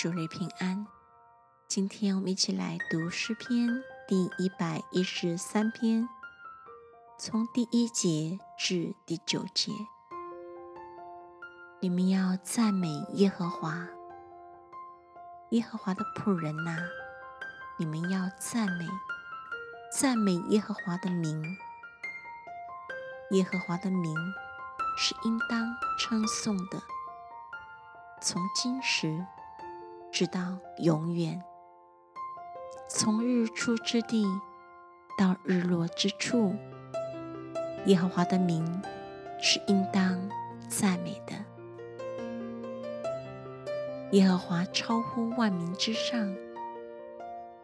[0.00, 0.86] 主日平安。
[1.68, 3.68] 今天我们一起来读诗篇
[4.08, 6.08] 第一百一十三篇，
[7.18, 9.70] 从第一节至第九节。
[11.80, 13.88] 你们要赞美耶和华，
[15.50, 16.78] 耶和华的仆人呐，
[17.78, 18.88] 你们要赞美，
[19.92, 21.44] 赞美耶和华的名。
[23.32, 24.16] 耶和华的名
[24.96, 26.82] 是应当称颂的，
[28.22, 29.26] 从今时。
[30.12, 31.42] 直到永远，
[32.88, 34.26] 从日出之地
[35.16, 36.54] 到日落之处，
[37.86, 38.82] 耶和华的名
[39.40, 40.28] 是应当
[40.68, 41.32] 赞美的。
[44.10, 46.34] 耶和华超乎万民之上，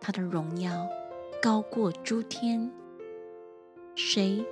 [0.00, 0.88] 他的荣耀
[1.40, 2.70] 高过诸天。
[3.94, 4.44] 谁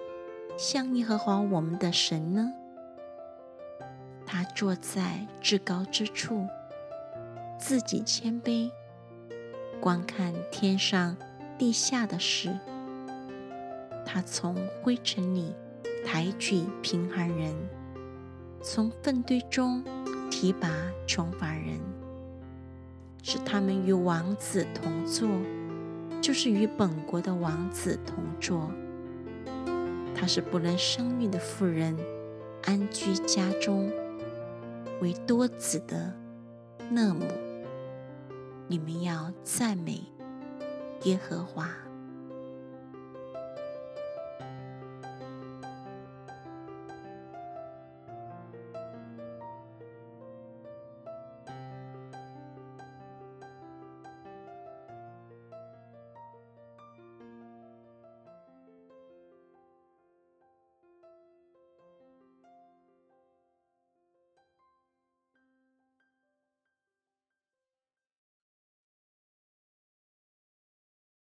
[0.57, 2.53] 像耶和华我们的神呢？
[4.25, 6.47] 他坐在至高之处。
[7.61, 8.71] 自己谦卑，
[9.81, 11.15] 观看天上
[11.59, 12.51] 地下的事。
[14.05, 15.55] 他从灰尘里
[16.05, 17.55] 抬举贫寒人，
[18.63, 19.85] 从粪堆中
[20.31, 20.69] 提拔
[21.07, 21.79] 穷乏人，
[23.23, 25.29] 使他们与王子同坐，
[26.21, 28.73] 就是与本国的王子同坐。
[30.15, 31.97] 他是不能生育的妇人，
[32.65, 33.93] 安居家中，
[35.01, 36.13] 为多子的
[36.91, 37.27] 讷母。
[38.71, 40.01] 你们要赞美
[41.03, 41.90] 耶和华。